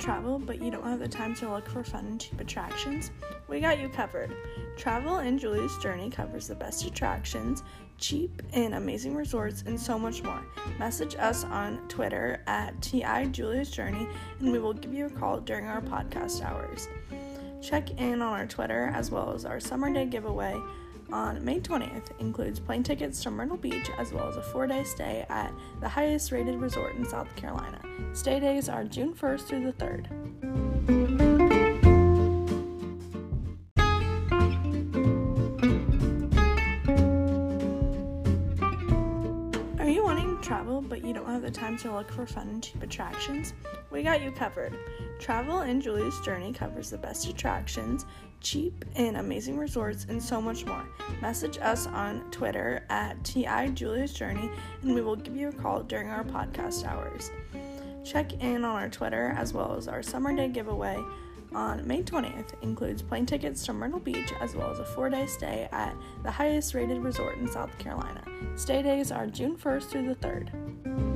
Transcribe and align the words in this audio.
travel 0.00 0.38
but 0.38 0.60
you 0.60 0.70
don't 0.70 0.84
have 0.84 0.98
the 0.98 1.08
time 1.08 1.34
to 1.36 1.50
look 1.50 1.68
for 1.68 1.84
fun 1.84 2.06
and 2.06 2.20
cheap 2.20 2.40
attractions? 2.40 3.10
We 3.48 3.60
got 3.60 3.78
you 3.78 3.88
covered. 3.88 4.34
Travel 4.76 5.18
and 5.18 5.38
Julia's 5.38 5.76
Journey 5.78 6.08
covers 6.08 6.48
the 6.48 6.54
best 6.54 6.86
attractions, 6.86 7.62
cheap 7.98 8.42
and 8.54 8.74
amazing 8.74 9.14
resorts, 9.14 9.62
and 9.66 9.78
so 9.78 9.98
much 9.98 10.22
more. 10.22 10.40
Message 10.78 11.16
us 11.16 11.44
on 11.44 11.86
Twitter 11.88 12.42
at 12.46 12.80
TI 12.80 13.26
Julia's 13.30 13.70
Journey 13.70 14.08
and 14.40 14.50
we 14.50 14.58
will 14.58 14.72
give 14.72 14.94
you 14.94 15.06
a 15.06 15.10
call 15.10 15.38
during 15.40 15.66
our 15.66 15.82
podcast 15.82 16.42
hours. 16.42 16.88
Check 17.62 18.00
in 18.00 18.22
on 18.22 18.32
our 18.32 18.46
Twitter 18.46 18.90
as 18.94 19.10
well 19.10 19.32
as 19.34 19.44
our 19.44 19.60
summer 19.60 19.92
day 19.92 20.06
giveaway 20.06 20.58
on 21.12 21.44
May 21.44 21.60
20th 21.60 22.18
includes 22.18 22.60
plane 22.60 22.82
tickets 22.82 23.22
to 23.22 23.30
Myrtle 23.30 23.56
Beach 23.56 23.90
as 23.98 24.12
well 24.12 24.28
as 24.28 24.36
a 24.36 24.42
four 24.42 24.66
day 24.66 24.84
stay 24.84 25.24
at 25.28 25.52
the 25.80 25.88
highest 25.88 26.32
rated 26.32 26.56
resort 26.56 26.94
in 26.96 27.04
South 27.04 27.34
Carolina. 27.36 27.80
Stay 28.12 28.40
days 28.40 28.68
are 28.68 28.84
June 28.84 29.14
1st 29.14 29.40
through 29.42 29.64
the 29.64 29.72
3rd. 29.72 30.06
Are 39.80 39.88
you 39.88 40.04
wanting 40.04 40.36
to 40.36 40.42
travel 40.42 40.80
but 40.82 41.04
you 41.04 41.12
don't 41.12 41.26
have 41.26 41.42
the 41.42 41.50
time 41.50 41.76
to 41.78 41.92
look 41.92 42.10
for 42.10 42.26
fun 42.26 42.48
and 42.48 42.62
cheap 42.62 42.82
attractions? 42.82 43.54
We 43.90 44.02
got 44.02 44.22
you 44.22 44.30
covered. 44.30 44.76
Travel 45.20 45.60
and 45.60 45.82
Julia's 45.82 46.18
Journey 46.20 46.52
covers 46.52 46.90
the 46.90 46.96
best 46.96 47.28
attractions, 47.28 48.06
cheap 48.40 48.84
and 48.96 49.18
amazing 49.18 49.58
resorts, 49.58 50.06
and 50.08 50.20
so 50.20 50.40
much 50.40 50.64
more. 50.64 50.88
Message 51.20 51.58
us 51.58 51.86
on 51.86 52.28
Twitter 52.30 52.86
at 52.88 53.22
TI 53.22 53.68
Julia's 53.74 54.14
Journey 54.14 54.50
and 54.82 54.94
we 54.94 55.02
will 55.02 55.16
give 55.16 55.36
you 55.36 55.48
a 55.48 55.52
call 55.52 55.82
during 55.82 56.08
our 56.08 56.24
podcast 56.24 56.86
hours. 56.86 57.30
Check 58.02 58.42
in 58.42 58.64
on 58.64 58.76
our 58.76 58.88
Twitter 58.88 59.34
as 59.36 59.52
well 59.52 59.76
as 59.76 59.88
our 59.88 60.02
summer 60.02 60.34
day 60.34 60.48
giveaway 60.48 60.98
on 61.52 61.86
May 61.86 62.02
20th 62.02 62.54
includes 62.62 63.02
plane 63.02 63.26
tickets 63.26 63.64
to 63.66 63.72
Myrtle 63.74 64.00
Beach 64.00 64.32
as 64.40 64.54
well 64.54 64.70
as 64.70 64.78
a 64.78 64.84
four 64.84 65.10
day 65.10 65.26
stay 65.26 65.68
at 65.70 65.94
the 66.22 66.30
highest 66.30 66.72
rated 66.74 66.98
resort 66.98 67.36
in 67.36 67.46
South 67.46 67.76
Carolina. 67.78 68.24
Stay 68.56 68.82
days 68.82 69.12
are 69.12 69.26
June 69.26 69.56
1st 69.56 69.84
through 69.84 70.08
the 70.08 70.14
3rd. 70.14 71.09